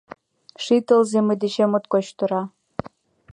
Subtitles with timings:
[0.63, 2.41] Ший тылзе мый дечем моткоч тора.